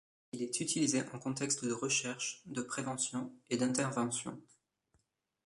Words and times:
Il 0.31 0.41
est 0.41 0.59
utilisé 0.61 1.03
en 1.13 1.19
contexte 1.19 1.63
de 1.63 1.71
recherche, 1.73 2.41
de 2.47 2.63
prévention 2.63 3.31
et 3.51 3.57
d’intervention. 3.57 4.41